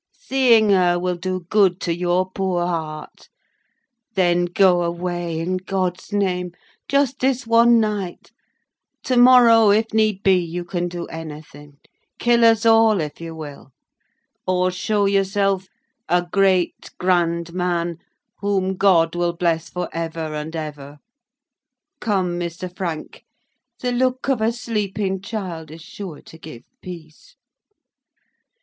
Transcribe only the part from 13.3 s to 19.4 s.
will, or show yourself—a great grand man, whom God will